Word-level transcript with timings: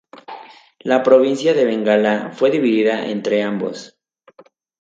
La 0.79 1.03
provincia 1.03 1.53
de 1.53 1.63
Bengala 1.63 2.31
fue 2.31 2.49
dividida 2.49 3.05
entre 3.05 3.43
ambos. 3.43 3.99